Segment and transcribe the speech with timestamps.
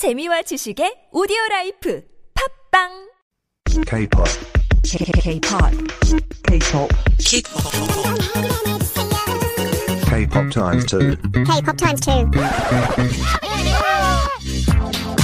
[0.00, 2.00] 재미와 지식의 오디오 라이프
[2.32, 2.88] 팝빵
[3.84, 4.24] K-pop.
[4.80, 5.76] K-pop.
[6.48, 6.88] K-pop.
[10.08, 11.16] K-pop times two.
[11.44, 12.24] K-pop times two.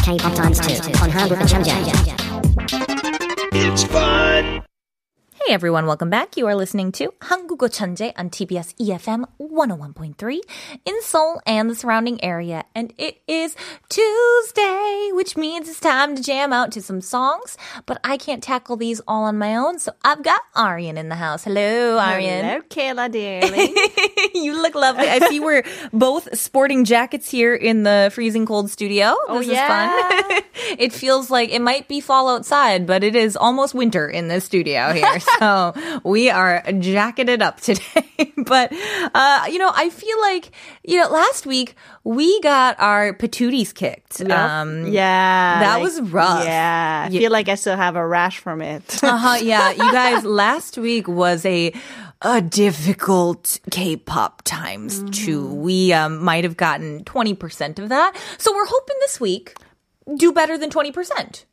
[0.05, 1.73] K-pop times two on 한국어 천재.
[5.46, 6.38] Hey everyone, welcome back.
[6.38, 10.40] You are listening to 한국어 천재 on TBS EFM 101.3
[10.86, 12.64] in Seoul and the surrounding area.
[12.76, 13.56] And it is
[13.90, 17.58] Tuesday, which means it's time to jam out to some songs.
[17.88, 21.16] But I can't tackle these all on my own, so I've got Aryan in the
[21.16, 21.44] house.
[21.44, 22.46] Hello, Aryan.
[22.46, 23.74] Hello, Kayla, dearly.
[24.36, 25.10] you look lovely.
[25.10, 29.16] I see we're both sporting jackets here in the freezing cold studio.
[29.28, 29.64] Oh, this yeah.
[29.66, 30.44] is fun.
[30.78, 34.46] it feels like it might be fall outside, but it is almost winter in this
[34.46, 35.20] studio here.
[35.20, 35.35] So
[36.05, 38.33] we are jacketed up today.
[38.37, 38.73] but,
[39.15, 40.51] uh, you know, I feel like,
[40.85, 44.21] you know, last week we got our patooties kicked.
[44.23, 45.61] Um, yeah.
[45.61, 46.45] that was rough.
[46.45, 47.07] Yeah.
[47.09, 49.03] I feel like I still have a rash from it.
[49.05, 51.73] uh-huh, yeah, you guys, last week was a
[52.23, 55.53] a difficult K-pop times two.
[55.53, 58.17] We um, might have gotten 20% of that.
[58.39, 59.55] So we're hoping this week
[60.17, 61.45] do better than 20%.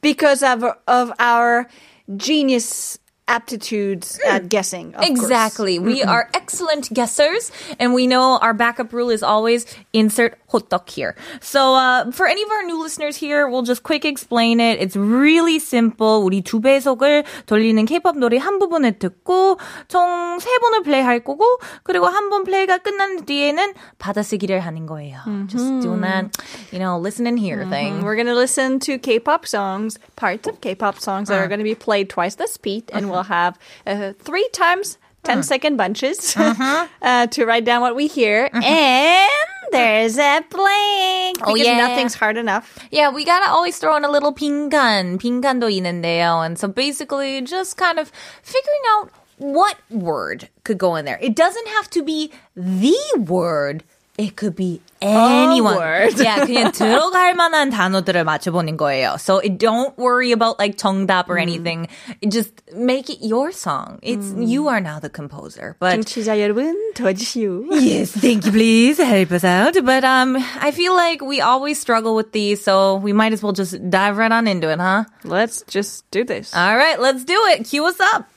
[0.00, 1.68] because of of our
[2.16, 2.98] genius
[3.28, 4.48] aptitudes at mm.
[4.48, 4.94] guessing.
[4.98, 5.78] exactly.
[5.78, 5.86] Course.
[5.86, 11.14] We are excellent guessers, and we know our backup rule is always insert hotteok here.
[11.40, 14.80] So uh, for any of our new listeners here, we'll just quick explain it.
[14.80, 16.24] It's really simple.
[16.24, 21.44] 우리 두 배속을 돌리는 K-pop 노래 한 부분을 듣고 총 세 번을 플레이할 거고
[21.82, 25.18] 그리고 한 번 플레이가 끝난 뒤에는 받아쓰기를 하는 거예요.
[25.26, 25.48] Mm-hmm.
[25.48, 26.36] Just doing that,
[26.72, 27.70] you know, listen and hear mm-hmm.
[27.70, 28.04] thing.
[28.04, 31.44] We're gonna listen to K-pop songs, parts of K-pop songs that uh.
[31.44, 35.77] are gonna be played twice the speed, and we'll have uh, three times 10 second
[35.77, 38.49] bunches uh, to write down what we hear.
[38.53, 39.29] And
[39.71, 41.77] there's a blank Oh, because yeah.
[41.87, 42.77] nothing's hard enough.
[42.91, 46.45] Yeah, we gotta always throw in a little 빈간, 빈간도 있는데요.
[46.45, 48.11] And so basically just kind of
[48.43, 51.17] figuring out what word could go in there.
[51.21, 53.83] It doesn't have to be the word.
[54.17, 55.75] It could be anyone.
[55.75, 56.19] word.
[56.19, 59.19] yeah, 그냥 들어갈 만한 단어들을 맞춰보는 거예요.
[59.19, 61.87] So it, don't worry about like 정답 or anything.
[62.21, 63.97] It just make it your song.
[64.03, 65.75] It's you are now the composer.
[65.79, 67.73] But 청취자 여러분, 도와주시오.
[67.81, 68.99] Yes, thank you, please.
[68.99, 69.73] Help us out.
[69.83, 73.53] But um, I feel like we always struggle with these, so we might as well
[73.53, 75.05] just dive right on into it, huh?
[75.23, 76.53] Let's just do this.
[76.53, 77.65] All right, let's do it.
[77.65, 78.29] Cue us up.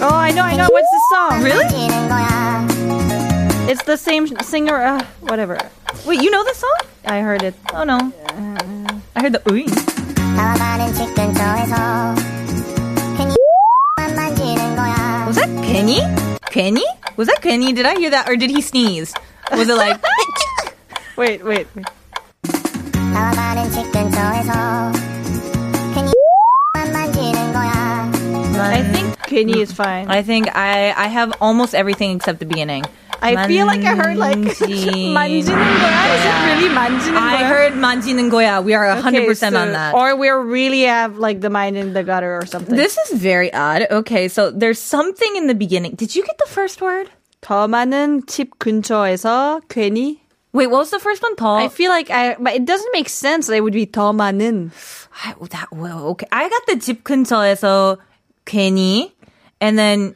[0.00, 0.68] Oh, I know, I know.
[0.70, 1.42] What's the song?
[1.42, 1.66] Really?
[3.70, 4.76] It's the same singer.
[4.76, 5.58] Uh, whatever.
[6.06, 6.78] Wait, you know the song?
[7.04, 7.54] I heard it.
[7.74, 7.98] Oh no.
[9.16, 9.66] I heard the ooh.
[15.26, 16.00] Was that Kenny?
[16.50, 16.84] Kenny?
[17.16, 17.72] Was that Kenny?
[17.72, 19.12] Did I hear that, or did he sneeze?
[19.50, 20.00] Was it like?
[21.16, 21.86] wait, wait, wait.
[29.27, 30.07] I think Kenny is fine.
[30.07, 32.85] I think I I have almost everything except the beginning.
[33.21, 35.99] I feel like I heard like 만지는 만지는 거야.
[36.15, 37.31] Is it really 만지는 거야?
[37.31, 38.63] I heard 만지는 거야.
[38.63, 39.95] We are 100% Okay, so- on that.
[39.95, 42.75] Or we really have like the mind in the gutter or something.
[42.75, 43.87] This is very odd.
[43.91, 45.95] Okay, so there's something in the beginning.
[45.95, 47.09] Did you get the first word?
[47.41, 50.19] 더 많은 집 근처에서 괜히.
[50.53, 51.35] Wait, what was the first one?
[51.35, 51.57] 더.
[51.59, 53.47] I feel like I, but it doesn't make sense.
[53.47, 54.71] that It would be 더 많은.
[55.25, 56.27] I, that, well, okay.
[56.31, 57.97] I got the 집 근처에서
[58.45, 59.11] 괜히,
[59.61, 60.15] and then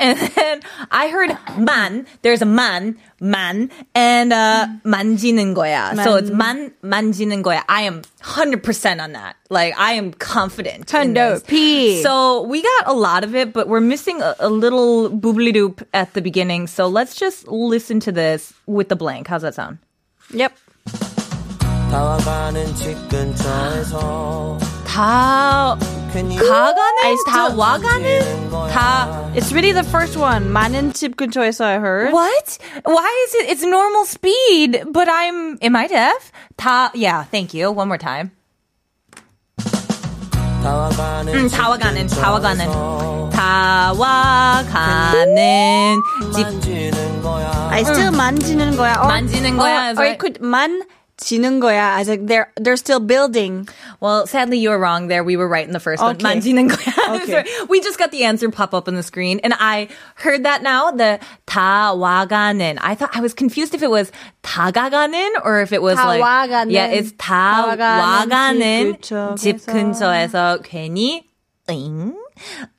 [0.00, 2.06] and then I heard man.
[2.22, 6.02] There's a man, man, and uh, 만지는 거야.
[6.02, 7.62] So it's man, 만지는 거야.
[7.68, 9.36] I am 100% on that.
[9.50, 10.92] Like, I am confident.
[10.94, 11.42] in Hundo, this.
[11.42, 12.02] P.
[12.02, 15.86] So we got a lot of it, but we're missing a, a little boobly doop
[15.92, 16.66] at the beginning.
[16.66, 19.28] So let's just listen to this with the blank.
[19.28, 19.78] How's that sound?
[20.32, 20.56] Yep.
[21.90, 30.50] 다와가는 집 근처에서 다 괜히 가가는 다 와가는 다 It's really the first one.
[30.52, 32.12] 많은 집 근처에서 I heard.
[32.12, 32.58] What?
[32.84, 33.48] Why is it?
[33.48, 35.56] It's normal speed, but I'm.
[35.62, 36.32] Am I deaf?
[36.56, 36.90] 다.
[36.94, 37.24] Yeah.
[37.30, 37.70] Thank you.
[37.70, 38.32] One more time.
[40.62, 42.66] 다와가는 음, 집 다와가는 다와가는
[43.30, 45.96] 근처에서 다와가는
[46.34, 46.44] 집.
[46.44, 48.94] 만지는 거야 I still 만지는 거야.
[48.98, 50.12] Or, 만지는 거야 Or, is or right.
[50.12, 50.82] it could 만
[51.20, 52.00] 지는 거야.
[52.00, 53.68] As like they're they're still building.
[54.00, 55.22] Well, sadly, you were wrong there.
[55.22, 56.16] We were right in the first one.
[56.16, 56.24] Okay.
[56.24, 57.20] 만지는 거야.
[57.20, 57.30] Okay.
[57.30, 57.44] Sorry.
[57.68, 60.90] We just got the answer pop up on the screen, and I heard that now.
[60.90, 62.78] The 다와가는.
[62.80, 64.10] I thought I was confused if it was
[64.42, 66.72] 다가가는 or if it was like 다와가는.
[66.72, 71.24] yeah, it's 다와가는 다와가는 집 집 근처에서 괜히
[71.68, 72.16] 응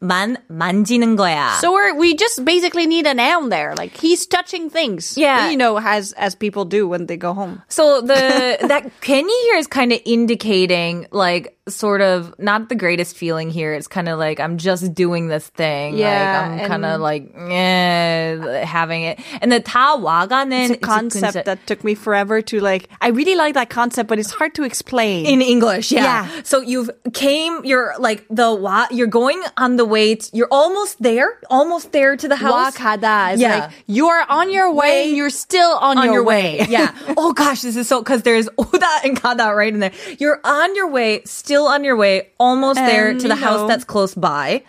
[0.02, 1.58] 만 만지는 거야.
[1.60, 3.76] So we're, we just basically need a noun there.
[3.76, 5.18] Like he's touching things.
[5.18, 5.50] Yeah.
[5.50, 7.62] You know, as as people do when they go home.
[7.70, 13.16] So the that 괜히 here is kind of indicating like sort of not the greatest
[13.16, 13.74] feeling here.
[13.74, 15.96] It's kind of like I'm just doing this thing.
[15.98, 16.08] Yeah,
[16.42, 17.32] like I'm and- kind of like
[17.72, 19.20] eh, having it.
[19.42, 22.90] And the 다 와가는 It's a concept that took me forever to like.
[23.02, 25.26] I really like that concept, but it's hard to explain.
[25.26, 26.04] in English, yeah.
[26.26, 26.42] Yeah.
[26.44, 30.16] So you've came, you're like the wa, you're going on the way.
[30.16, 32.76] To, you're almost there, almost there to the house.
[32.76, 33.60] Wakada is Yeah.
[33.60, 35.06] like you are on your way.
[35.10, 36.66] You're still on, on your, your way.
[36.70, 36.92] yeah.
[37.18, 39.94] Oh gosh, this is so because there's oda and kada right in there.
[40.20, 43.62] You're on your way, still on your way, almost there And, to the you house
[43.62, 44.64] know- that's close by,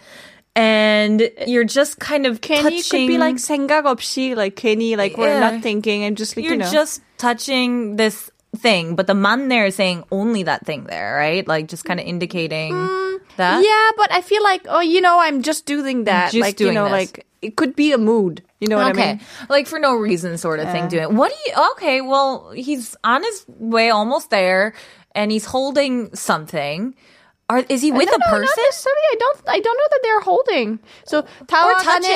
[0.54, 2.82] and you're just kind of 괜히 touching.
[2.90, 5.40] could be like 생각 없이, like 괜히, like we're Yeah.
[5.50, 6.70] not thinking and just like you're you know.
[6.70, 11.46] just touching this thing, but the man there is saying only that thing there, right?
[11.49, 12.76] Like just kind of indicating
[13.37, 13.64] that.
[13.64, 16.32] yeah, but I feel like oh, you know, I'm just doing that.
[16.32, 16.93] Just like doing you know, this.
[16.93, 18.43] like it could be a mood.
[18.60, 19.02] You know what okay.
[19.02, 19.20] I mean?
[19.49, 21.16] Like for no reason sort of thing doing.
[21.16, 24.75] What do you Okay, well, he's on his way almost there
[25.16, 26.94] and he's holding something.
[27.50, 28.49] Are is he with no, a no, person?
[28.49, 29.08] Not necessarily.
[29.12, 29.38] I don't.
[29.49, 30.78] I don't know that they're holding.
[31.04, 31.46] So touching.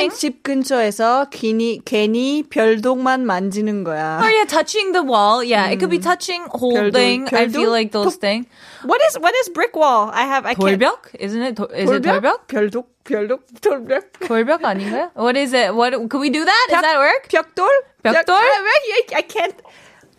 [0.09, 4.21] 타와가는 집 근처에서 괜히 괜히 별독만 만지는 거야.
[4.23, 5.45] Oh yeah, touching the wall.
[5.45, 7.27] Yeah, it could be touching, holding.
[7.35, 7.53] I 별도?
[7.53, 8.47] feel like those 도- things.
[8.85, 10.09] What is what is brick wall?
[10.15, 10.47] I have.
[10.47, 10.81] I can't.
[10.81, 11.13] 돌벽?
[11.19, 11.57] Isn't it?
[11.57, 12.47] 도- Is it 돌벽?
[12.49, 14.13] 별독 별독 돌벽.
[14.25, 15.11] 돌벽 아닌가요?
[15.17, 15.75] What is it?
[15.75, 16.67] What could we do that?
[16.71, 17.29] Does that work?
[17.29, 17.69] 벽돌?
[18.03, 18.25] 벽돌?
[18.25, 19.55] 벽- I, I, I can't.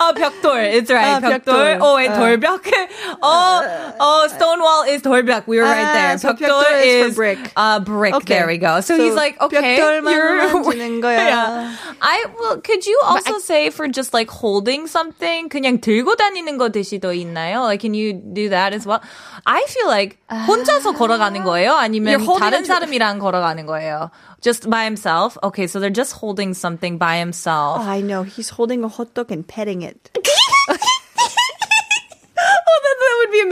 [0.00, 0.72] Oh, 벽돌.
[0.72, 1.16] It's right.
[1.16, 1.44] 아, 벽돌.
[1.44, 1.78] 벽돌.
[1.80, 2.16] Oh, wait, 아.
[2.18, 2.62] 돌벽.
[3.24, 5.46] Oh, oh, Stonewall is 돌벽.
[5.46, 6.18] We were right Ah, there.
[6.18, 7.52] so 벽돌 벽돌 is is for brick.
[7.56, 8.14] Uh, brick.
[8.14, 8.34] Okay.
[8.34, 8.80] There we go.
[8.80, 10.36] So, So he's like, okay, 벽돌만 you're.
[10.62, 11.16] 만지는 거야.
[11.18, 11.76] yeah.
[12.00, 16.68] I well, could you also say for just like holding something, 그냥 들고 다니는 거
[16.70, 17.62] 대시도 있나요?
[17.62, 19.00] Like, can you do that as well?
[19.46, 21.74] I feel like 혼자서 걸어가는 거예요?
[21.74, 24.10] 아니면 You're holding 다른 onto- 사람이랑 걸어가는 거예요?
[24.42, 25.36] Just by himself?
[25.42, 27.80] Okay, so they're just holding something by himself.
[27.80, 28.22] Oh, I know.
[28.22, 30.08] He's holding a hot dog and petting it.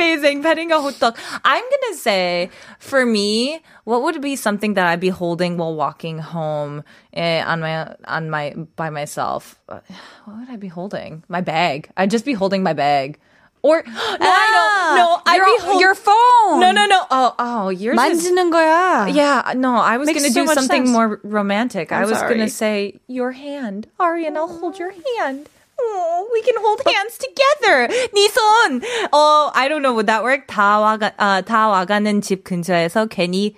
[0.02, 0.42] amazing.
[0.42, 1.14] Petting a hot dog.
[1.44, 6.18] I'm gonna say, for me, what would be something that I'd be holding while walking
[6.18, 6.82] home
[7.14, 9.54] eh, on my on my by myself?
[9.68, 9.78] Uh,
[10.26, 11.22] What would I be holding?
[11.28, 11.90] My bag.
[11.96, 13.18] I'd just be holding my bag.
[13.60, 16.60] Or no, I know, no, I'd your, be hold- your phone.
[16.62, 17.02] No, no, no.
[17.10, 18.30] Oh, oh, yours is.
[18.30, 19.10] 만지는 거야.
[19.12, 20.94] Yeah, no, I was Makes gonna so do much something sense.
[20.94, 21.90] more romantic.
[21.90, 22.94] i I'm was gonna sorry.
[22.94, 24.36] say your hand, Arian.
[24.36, 25.48] I'll hold your hand.
[25.82, 27.86] Oh, we can hold hands together.
[28.12, 28.82] 네 손.
[29.12, 29.94] Oh, I don't know.
[29.94, 30.46] Would that work?
[30.48, 33.54] 다 와가, 아, 다 와가는 집 근처에서 괜히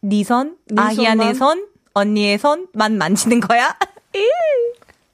[0.00, 1.34] 네 손, 네 아희안의 손만?
[1.34, 3.76] 손, 언니의 손만 만지는 거야.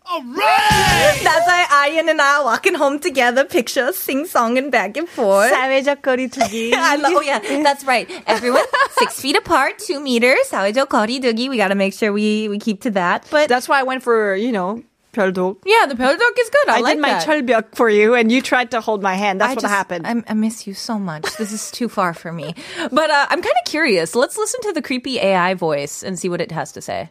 [0.06, 1.24] Alright!
[1.24, 5.08] That's why Ayan and I are walking home together, picture, sing song and back and
[5.08, 5.50] forth.
[5.50, 6.74] 사회적 거리두기.
[6.74, 8.06] I love, oh yeah, that's right.
[8.26, 8.62] Everyone
[8.98, 10.50] six feet apart, two meters.
[10.50, 11.48] 사회적 거리두기.
[11.48, 13.26] We gotta make sure we, we keep to that.
[13.30, 14.82] But That's why I went for, you know,
[15.18, 15.58] 별독.
[15.64, 16.68] yeah, the 별독 is good.
[16.68, 17.24] I, I, like did my that.
[17.24, 19.40] 철벽 for you and you tried to hold my hand.
[19.40, 20.06] That's I what just- happened.
[20.06, 21.22] I'm- I miss you so much.
[21.38, 22.54] This is too far for me.
[22.90, 24.14] But uh, I'm kind of curious.
[24.16, 27.10] Let's listen to the creepy AI voice and see what it has to say.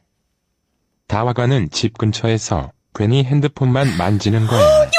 [1.07, 4.60] 다 와가는 집 근처에서 괜히 핸드폰만 만지는 거야.
[4.60, 4.97] You were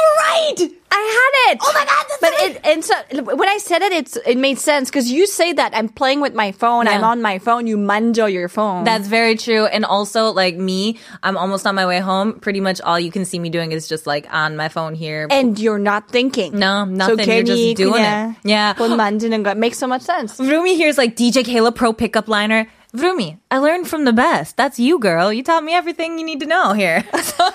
[0.49, 0.71] right.
[0.95, 1.59] I had it.
[1.61, 2.07] Oh my god!
[2.23, 2.95] but it and so
[3.35, 6.35] when I said it, it's it made sense because you say that I'm playing with
[6.35, 6.87] my phone.
[6.87, 7.11] I'm Yeah.
[7.11, 7.67] on my phone.
[7.67, 8.85] You manjo your phone.
[8.85, 9.67] That's very true.
[9.67, 12.39] And also, like me, I'm almost on my way home.
[12.39, 15.27] Pretty much all you can see me doing is just like on my phone here.
[15.35, 16.55] and you're not thinking.
[16.59, 17.27] No, nothing.
[17.27, 18.49] So You're just 괜히 doing 그냥 it.
[18.55, 18.75] Yeah.
[18.79, 20.39] 폰 만지는 거 makes so much sense.
[20.39, 22.71] Vroomy here's like DJ Kayla Pro pickup liner.
[22.92, 24.58] Vroomi, I learned from the best.
[24.58, 25.32] That's you, girl.
[25.32, 27.06] You taught me everything you need to know here.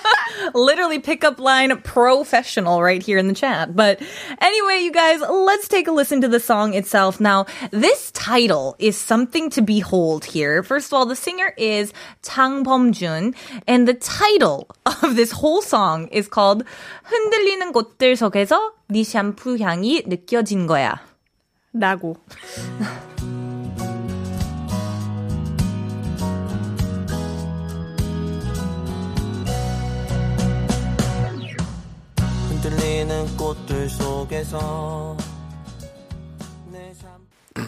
[0.53, 3.75] Literally pickup line professional right here in the chat.
[3.75, 4.01] But
[4.39, 7.19] anyway, you guys, let's take a listen to the song itself.
[7.19, 10.63] Now, this title is something to behold here.
[10.63, 11.91] First of all, the singer is
[12.23, 12.63] Chang
[12.93, 13.35] Jun,
[13.67, 14.69] and the title
[15.03, 16.63] of this whole song is called
[17.03, 21.01] 흔들리는 꽃들 속에서 네 샴푸 향이 느껴진 거야.
[21.73, 22.15] 라고.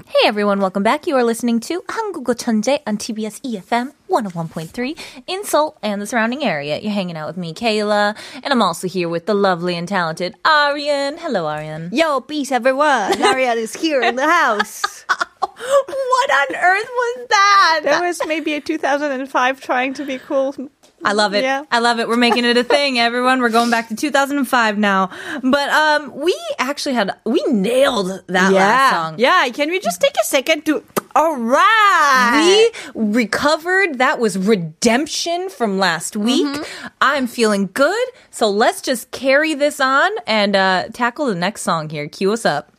[0.09, 1.07] Hey everyone, welcome back.
[1.07, 6.43] You are listening to 한국어 천재 on TBS EFM 101.3 in Seoul and the surrounding
[6.43, 6.79] area.
[6.79, 10.35] You're hanging out with me, Kayla, and I'm also here with the lovely and talented
[10.47, 11.19] Arian.
[11.19, 11.91] Hello, Arian.
[11.93, 13.21] Yo, peace everyone.
[13.21, 15.05] Ariel is here in the house.
[15.09, 17.81] What on earth was that?
[17.85, 20.55] That was maybe a 2005 trying to be cool
[21.04, 21.44] I love it.
[21.44, 21.64] Yeah.
[21.72, 22.08] I love it.
[22.08, 23.40] We're making it a thing, everyone.
[23.40, 25.10] We're going back to 2005 now.
[25.44, 29.16] But um, we actually had we nailed that last song.
[29.20, 30.84] Yeah, can we just take a second to.
[31.16, 32.70] All right.
[32.94, 34.00] We recovered.
[34.00, 36.46] That was redemption from last week.
[36.46, 36.88] Mm-hmm.
[37.02, 38.08] I'm feeling good.
[38.30, 42.08] So let's just carry this on and uh, tackle the next song here.
[42.08, 42.72] Cue us up.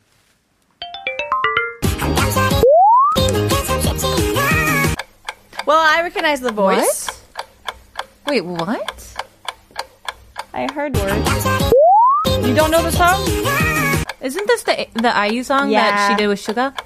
[5.65, 7.08] Well, I recognize the voice.
[8.29, 9.15] Wait, what?
[10.53, 12.45] I heard words.
[12.45, 13.25] You don't know the song?
[14.21, 16.77] Isn't this the the IU song that she did with Suga?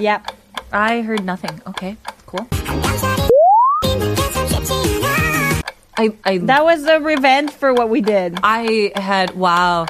[0.00, 0.32] Yep.
[0.72, 1.60] I heard nothing.
[1.66, 2.48] Okay, cool.
[5.98, 8.38] I I That was the revenge for what we did.
[8.42, 9.84] I had wow.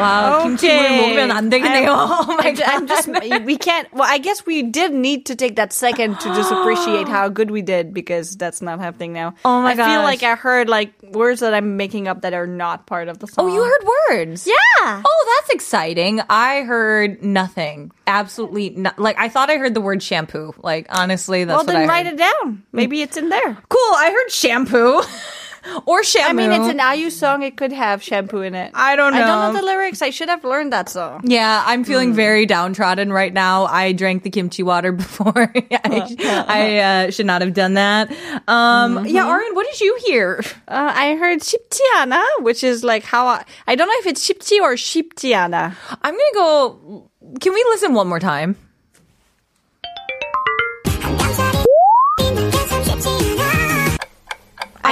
[0.00, 1.88] Wow, 김치물 먹으면 안 되겠네요.
[1.88, 3.08] Oh my I'm, I'm just
[3.44, 3.88] we can't.
[3.92, 7.50] Well, I guess we did need to take that second to just appreciate how good
[7.50, 9.34] we did because that's not happening now.
[9.44, 10.04] Oh my I feel gosh.
[10.04, 13.26] like I heard like words that I'm making up that are not part of the
[13.26, 13.46] song.
[13.46, 14.46] Oh, you heard words.
[14.46, 15.02] Yeah.
[15.04, 16.20] Oh, that's exciting.
[16.28, 17.90] I heard nothing.
[18.06, 18.98] Absolutely not.
[18.98, 20.52] Like I thought I heard the word shampoo.
[20.62, 22.14] Like honestly, that's well, what then I write heard.
[22.14, 22.62] it down.
[22.72, 23.56] Maybe it's in there.
[23.68, 23.94] Cool.
[23.96, 25.02] I heard shampoo
[25.86, 26.28] or shampoo.
[26.30, 27.42] I mean, it's an IU song.
[27.42, 28.70] It could have shampoo in it.
[28.74, 29.52] I don't I don't know.
[29.52, 30.02] know the lyrics.
[30.02, 31.22] I should have learned that song.
[31.24, 33.64] Yeah, I'm feeling very downtrodden right now.
[33.66, 35.52] I drank the kimchi water before.
[35.54, 38.10] I, I uh, should not have done that.
[38.48, 40.42] Um, Yeah, Arin, what did you hear?
[40.68, 44.60] Uh, I heard 쉽지않아, which is like how I, I don't know if it's 쉽지
[44.60, 45.74] or 쉽지않아.
[46.02, 47.10] I'm gonna go.
[47.40, 48.56] Can we listen one more time?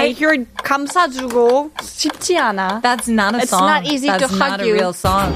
[0.08, 2.80] I heard 감싸주고 쉽지않아.
[2.82, 3.66] That's not a It's song.
[3.66, 4.74] not easy That's to not hug a you.
[4.74, 5.32] real song.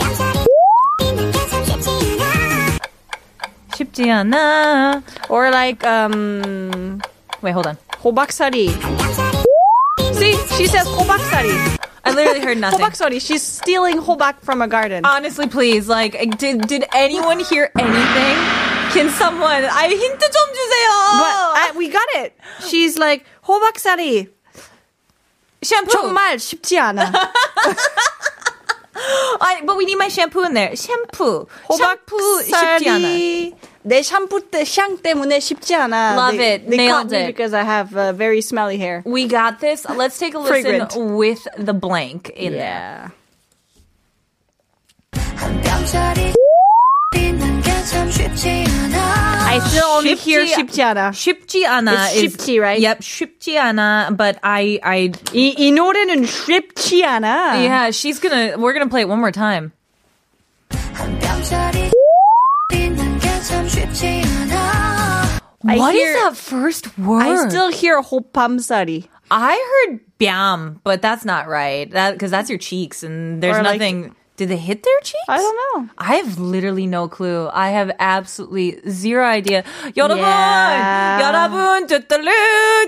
[3.75, 5.02] 쉽지 않아.
[5.28, 7.00] Or like um
[7.43, 7.76] Wait, hold on.
[8.02, 8.69] 호박사리.
[10.14, 11.78] See, she says 호박사리.
[12.05, 12.81] I literally heard nothing.
[12.81, 13.21] 호박사리.
[13.21, 15.05] She's stealing 호박 from a garden.
[15.05, 18.37] Honestly, please, like, did did anyone hear anything?
[18.90, 19.64] Can someone?
[19.71, 20.88] I 힌트 좀 주세요.
[21.21, 22.33] but I, we got it.
[22.67, 24.28] She's like 호박사리.
[25.62, 25.90] shampoo.
[25.93, 27.12] 정말 쉽지 않아.
[29.40, 30.75] I, but we need my shampoo in there.
[30.75, 31.47] shampoo.
[31.71, 32.78] shampoo 쉽지 않아.
[32.78, 33.55] 호박사리.
[33.83, 36.14] 내 샴푸 때, 샹 때문에 쉽지 않아.
[36.17, 36.69] Love they, it.
[36.69, 37.26] They Nailed caught me it.
[37.28, 39.02] because I have uh, very smelly hair.
[39.07, 39.88] We got this.
[39.88, 40.95] Let's take a listen Fragrant.
[41.17, 43.12] with the blank in there.
[47.83, 49.49] Yeah.
[49.50, 51.11] I still only hear 쉽지- 쉽지 않아.
[51.12, 52.81] 쉽지 않아 It's is 쉽지, right?
[52.81, 54.17] Yep, 쉽지 않아.
[54.17, 57.55] But I, I, 이, 이 노래는 쉽지 않아.
[57.61, 58.57] yeah, she's gonna.
[58.59, 59.73] We're gonna play it one more time.
[65.67, 67.23] I What is hear- that first word?
[67.23, 69.09] I still hear 호밤사리.
[69.31, 71.90] I heard biam, but that's not right.
[71.90, 74.14] That because that's your cheeks, and there's Or like- nothing.
[74.38, 75.26] Did they hit their cheeks?
[75.28, 75.90] I don't know.
[75.99, 77.50] I have literally no clue.
[77.52, 79.64] I have absolutely zero idea.
[79.97, 81.19] 여러분, Yeah.
[81.26, 82.31] 여러분, 뚜뚜루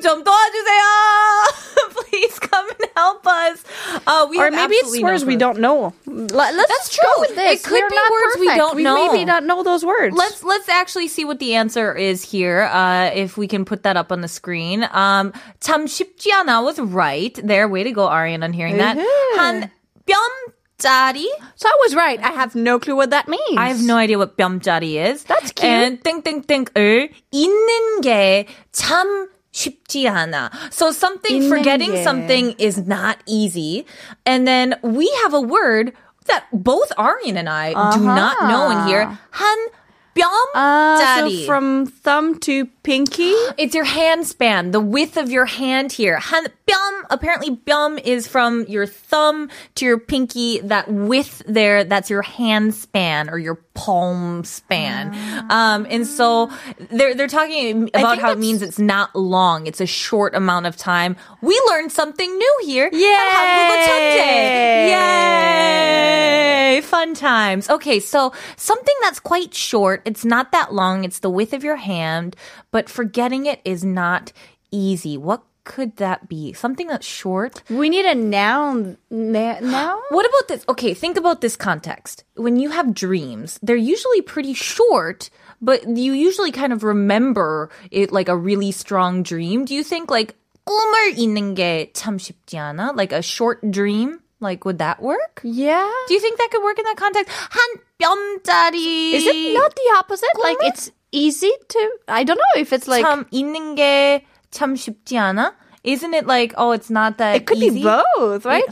[0.01, 1.91] 좀 도와주세요.
[1.91, 3.65] Please come and help us.
[4.07, 5.39] Uh, we Or have maybe it's absolutely no words we clue.
[5.41, 5.93] don't know.
[6.07, 7.21] Let, us That's go true.
[7.27, 7.61] with this.
[7.61, 8.59] It could We're be not words we perfect.
[8.63, 8.95] don't know.
[9.11, 10.15] maybe not know those words.
[10.15, 12.71] Let's let's actually see what the answer is here.
[12.71, 14.87] Uh, if we can put that up on the screen.
[14.93, 17.35] Um, 참 쉽지 않아 was right.
[17.43, 18.97] There, way to go, Arian, on hearing that.
[19.37, 19.71] 한
[20.79, 21.27] 뼘짜리.
[21.57, 22.21] So I was right.
[22.23, 23.57] I have no clue what that means.
[23.57, 25.25] I have no idea what 뼘짜리 is.
[25.25, 25.65] That's cute.
[25.65, 30.51] And 땡땡땡을 있는 게 참 쉽지 않아.
[30.71, 32.03] So something 있는 forgetting 게.
[32.05, 33.85] something is not easy.
[34.25, 35.93] And then we have a word
[36.27, 39.19] that both Arian and I do not know in here.
[39.33, 39.59] 한
[40.55, 41.41] Uh, 뼘짜리.
[41.41, 43.33] so from thumb to pinky.
[43.57, 46.19] It's your hand span, the width of your hand here.
[46.19, 50.61] 한 뼘, apparently 뼘 is from your thumb to your pinky.
[50.61, 55.14] That width there, that's your hand span or your palm span.
[55.52, 56.50] Um, and so
[56.90, 59.68] they're they're talking about how it means it's not long.
[59.68, 61.16] It's a short amount of time.
[61.42, 62.90] We learned something new here.
[62.92, 63.10] Yeah.
[66.76, 66.82] Yay!
[66.82, 67.70] Fun times.
[67.70, 70.02] Okay, so something that's quite short.
[70.06, 71.04] It's not that long.
[71.04, 72.36] It's the width of your hand,
[72.72, 74.32] but forgetting it is not
[74.72, 75.18] easy.
[75.18, 76.53] What could that be?
[76.53, 77.63] Something that's short?
[77.69, 78.97] We need a noun.
[79.11, 80.01] Na- noun?
[80.09, 80.65] What about this?
[80.69, 82.25] Okay, think about this context.
[82.35, 88.11] When you have dreams, they're usually pretty short, but you usually kind of remember it
[88.11, 89.65] like a really strong dream.
[89.65, 90.35] Do you think like
[90.67, 92.97] 꿈을 잊는 게 참 쉽지 않아?
[92.97, 94.21] Like a short dream?
[94.41, 95.41] Like would that work?
[95.45, 95.89] Yeah.
[96.09, 97.29] Do you think that could work in that context?
[97.29, 97.69] 한
[98.01, 99.13] 뼘짜리.
[99.15, 100.35] Is it not the opposite?
[100.41, 100.69] Like 꿈을?
[100.69, 101.91] it's easy to.
[102.09, 103.05] I don't know if it's like.
[103.05, 104.25] 참 있는 게
[104.55, 105.55] 참 쉽지 않아?
[105.85, 107.81] Isn't it like oh it's not that it could easy?
[107.81, 108.65] be both, right?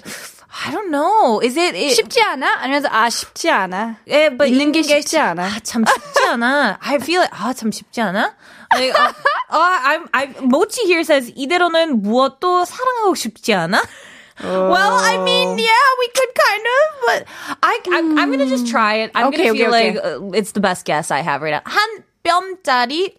[0.66, 1.40] I don't know.
[1.40, 2.58] Is it, it 쉽지 않아?
[2.60, 3.96] 아니면 아 쉽지 않아?
[4.08, 5.44] 예, but 있는 게 있는 게 쉽지 않아.
[5.44, 6.78] 아, 참 쉽지 않아.
[6.80, 8.34] I feel like 아, 참 쉽지 않아.
[8.74, 9.12] Like, uh,
[9.50, 13.80] uh, I'm, I, 모치 here says 이대로는 무엇도 사랑하고 싶지 않아.
[14.40, 17.24] Well, I mean, yeah, we could kind of, but
[17.62, 19.10] I, I I'm gonna just try it.
[19.14, 19.94] I'm Okay, gonna okay, feel okay.
[19.94, 21.62] like uh, it's the best guess I have right now.
[21.64, 23.16] 한 뼘짜리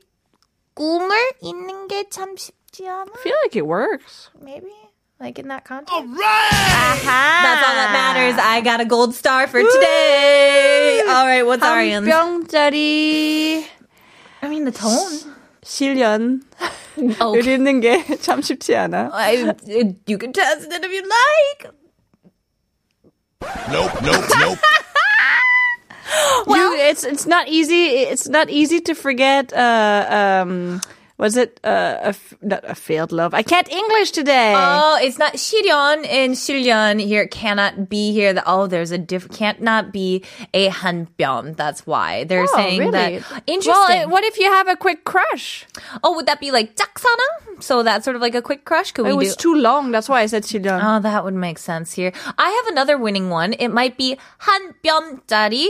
[0.75, 3.11] 꿈을 잊는 게 참 쉽지 않아.
[3.13, 4.29] I feel like it works.
[4.41, 4.71] Maybe.
[5.19, 5.91] Like in that context.
[5.93, 6.99] All right.
[7.03, 8.39] That's all that matters.
[8.39, 11.01] I got a gold star for today.
[11.05, 12.07] All right, what's 한 Arian's?
[12.07, 13.65] 병짜리
[14.41, 15.35] I mean, the tone.
[15.61, 16.41] 실련.
[17.19, 19.09] Oh, 을 읽는 게 참 쉽지 않아.
[19.13, 19.53] I,
[20.07, 21.73] you can test it if you like.
[23.71, 24.59] Nope, nope, nope.
[26.47, 27.85] you, it's it's not easy.
[28.09, 29.51] It's not easy to forget.
[29.53, 30.81] Uh, um,
[31.19, 33.33] was it uh, a f- not a failed love?
[33.33, 34.53] I can't English today.
[34.55, 38.31] Oh, it's not 실현 and 실련 here cannot be here.
[38.31, 40.23] The, oh, there's a different can't not be
[40.53, 41.57] a 한뼘.
[41.57, 42.91] That's why they're Oh, saying really?
[43.19, 43.43] that.
[43.47, 43.73] Interesting.
[43.73, 45.67] Well, uh, what if you have a quick crush?
[46.05, 47.59] oh, would that be like 짝사랑?
[47.61, 48.93] So that's sort of like a quick crush.
[48.93, 49.51] Could we It was do?
[49.51, 49.91] too long.
[49.91, 50.79] That's why I said 실련.
[50.81, 52.13] Oh, that would make sense here.
[52.37, 53.51] I have another winning one.
[53.59, 54.15] It might be
[54.47, 55.67] 한 뼘짜리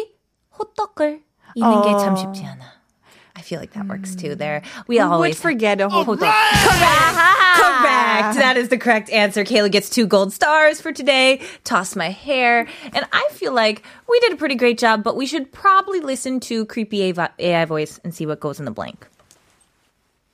[0.58, 1.22] 호떡을
[1.56, 2.80] 잊는 게 참 쉽지 않아.
[3.36, 4.36] I feel like that works too.
[4.36, 6.28] There, we Who would always forget a whole Correct.
[7.56, 8.36] Correct.
[8.36, 9.46] That is the correct answer.
[9.46, 11.40] Kayla gets two gold stars for today.
[11.64, 12.68] Toss my hair.
[12.94, 16.42] And I feel like we did a pretty great job, but we should probably listen
[16.52, 19.08] to creepy AI voice and see what goes in the blank.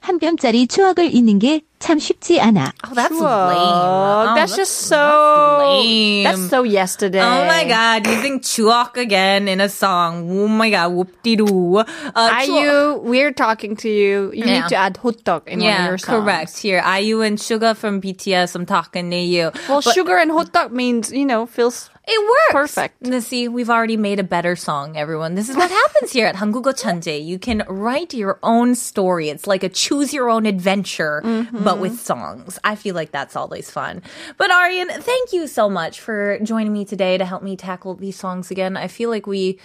[0.00, 2.73] 한뼘짜리 추억을 잇는 게 참 쉽지 않아.
[2.87, 3.25] Oh, that's lame.
[3.25, 6.25] Oh, that's, just so lame.
[6.25, 7.23] That's so yesterday.
[7.23, 10.28] Oh my god, using 추억 again in a song.
[10.30, 11.78] Oh my god, whoop-de-doo.
[11.78, 14.30] Uh, IU, we're talking to you.
[14.35, 14.61] You yeah.
[14.61, 16.25] need to add hot in yeah, one of your songs.
[16.25, 16.59] correct.
[16.59, 19.50] Here, IU and Suga from BTS, I'm talking to you.
[19.66, 22.51] Well, but, Sugar and hot means, you know, feels It works.
[22.51, 23.01] Perfect.
[23.01, 25.36] Now, see, we've already made a better song, everyone.
[25.36, 27.24] This is what happens here at 한국어 천재.
[27.24, 29.29] You can write your own story.
[29.29, 32.60] It's like a choose your own adventure, but with songs.
[32.63, 34.04] I feel like that's always fun.
[34.38, 38.15] But Aryan, thank you so much for joining me today to help me tackle these
[38.17, 38.78] songs again.
[38.78, 39.60] I feel like we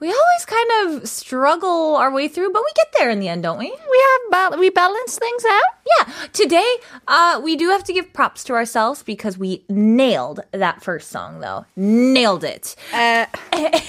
[0.00, 0.70] we always kind
[1.02, 3.66] of struggle our way through, but we get there in the end, don't we?
[3.66, 5.62] we have ba- we balance things out.
[5.98, 6.76] Yeah, today
[7.08, 11.40] uh, we do have to give props to ourselves because we nailed that first song,
[11.40, 11.66] though.
[11.76, 12.76] Nailed it.
[12.92, 13.26] Uh,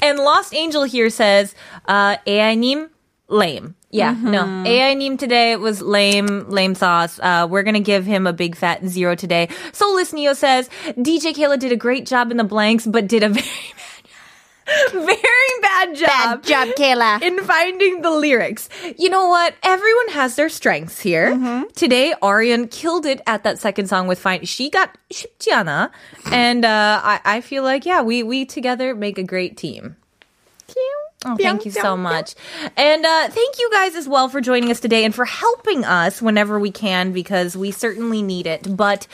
[0.00, 1.54] and Lost Angel here says,
[1.86, 2.88] uh, AI님,
[3.28, 3.74] lame.
[3.90, 4.44] Yeah, no.
[4.44, 7.18] AI님 today was lame, lame sauce.
[7.18, 9.48] Uh, we're gonna give him a big fat zero today.
[9.72, 13.28] Soulless Neo says, DJ Kayla did a great job in the blanks, but did a
[13.30, 13.46] very
[14.91, 16.07] very bad job.
[16.07, 17.21] Bad job, Kayla.
[17.21, 18.69] In finding the lyrics.
[18.97, 19.55] You know what?
[19.61, 21.65] Everyone has their strengths here.
[21.75, 24.45] Today, Arian killed it at that second song with Fine.
[24.45, 25.91] She got 쉽지 않아.
[26.31, 29.97] And uh, I, I feel like, yeah, we, we together make a great team.
[31.25, 32.35] Oh, thank you so much.
[32.75, 36.21] And uh, thank you guys as well for joining us today and for helping us
[36.21, 38.75] whenever we can because we certainly need it.
[38.75, 39.07] But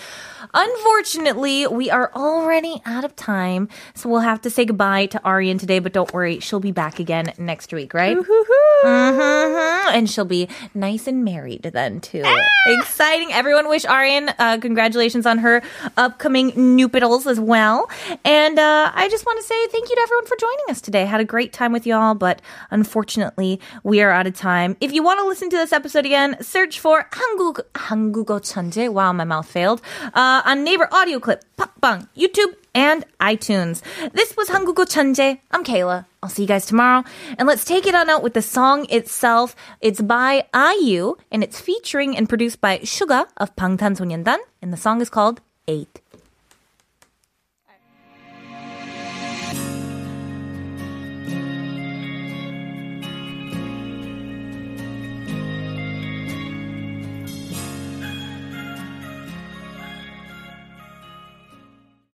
[0.54, 3.68] unfortunately, we are already out of time.
[3.96, 5.80] So we'll have to say goodbye to Arian today.
[5.80, 8.18] But don't worry, she'll be back again next week, right?
[8.18, 9.94] Mhm.
[9.94, 12.24] And she'll be nice and married then, too.
[12.68, 13.32] Exciting.
[13.34, 15.62] Everyone wish Arian uh, congratulations on her
[15.98, 17.90] upcoming nuptials as well.
[18.24, 21.06] And uh, I just want to say thank you to everyone for joining us today.
[21.06, 24.78] Had a great time with y'all, but unfortunately, we are out of time.
[24.82, 28.90] If you want to listen to this episode again, search for 한국, 한국어 천재.
[28.92, 29.82] Wow, my mouth failed.
[30.14, 33.83] Uh, uh, on Naver Audio Clip, Podbbang, YouTube, and iTunes.
[34.13, 35.39] This was Hangugo Chanje.
[35.53, 36.07] I'm Kayla.
[36.23, 37.05] I'll see you guys tomorrow.
[37.39, 39.55] And let's take it on out with the song itself.
[39.81, 44.77] It's by IU, and it's featuring and produced by Suga of Bangtan Sonyeondan, and the
[44.77, 46.01] song is called Eight.